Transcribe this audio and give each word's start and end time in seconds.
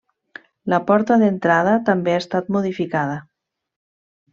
La 0.73 0.79
porta 0.87 1.19
d'entrada 1.25 1.77
també 1.91 2.17
ha 2.17 2.25
estat 2.25 2.53
modificada. 2.59 3.23